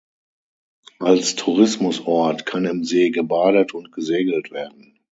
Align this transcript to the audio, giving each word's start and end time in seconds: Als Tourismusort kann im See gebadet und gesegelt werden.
Als 0.97 1.35
Tourismusort 1.35 2.47
kann 2.47 2.65
im 2.65 2.83
See 2.83 3.11
gebadet 3.11 3.75
und 3.75 3.91
gesegelt 3.91 4.49
werden. 4.49 4.97